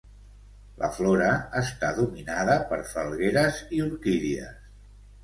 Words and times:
La 0.83 0.87
flora 0.93 1.27
està 1.59 1.91
dominada 1.99 2.55
per 2.71 2.79
falgueres 2.93 3.61
i 3.79 3.83
orquídies. 3.85 4.57